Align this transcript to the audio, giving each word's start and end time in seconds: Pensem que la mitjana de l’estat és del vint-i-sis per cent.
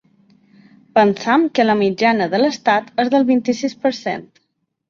Pensem 0.99 1.45
que 1.59 1.65
la 1.69 1.77
mitjana 1.83 2.29
de 2.33 2.39
l’estat 2.41 2.91
és 3.05 3.15
del 3.17 3.29
vint-i-sis 3.31 3.81
per 3.85 3.97
cent. 4.03 4.27